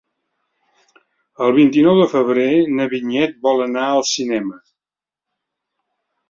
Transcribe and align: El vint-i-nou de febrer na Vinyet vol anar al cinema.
El 1.47 1.53
vint-i-nou 1.57 1.99
de 2.03 2.07
febrer 2.13 2.45
na 2.79 2.87
Vinyet 2.95 3.37
vol 3.49 3.63
anar 3.67 3.85
al 3.91 4.03
cinema. 4.15 4.59